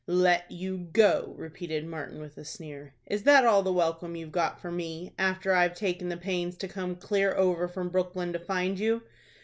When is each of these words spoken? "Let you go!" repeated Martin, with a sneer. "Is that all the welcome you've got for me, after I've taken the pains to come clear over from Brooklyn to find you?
"Let 0.07 0.49
you 0.49 0.79
go!" 0.91 1.35
repeated 1.37 1.85
Martin, 1.85 2.19
with 2.21 2.35
a 2.39 2.43
sneer. 2.43 2.95
"Is 3.05 3.21
that 3.21 3.45
all 3.45 3.61
the 3.61 3.71
welcome 3.71 4.15
you've 4.15 4.31
got 4.31 4.59
for 4.59 4.71
me, 4.71 5.13
after 5.19 5.53
I've 5.53 5.75
taken 5.75 6.09
the 6.09 6.17
pains 6.17 6.57
to 6.57 6.67
come 6.67 6.95
clear 6.95 7.35
over 7.37 7.67
from 7.67 7.89
Brooklyn 7.89 8.33
to 8.33 8.39
find 8.39 8.79
you? 8.79 9.03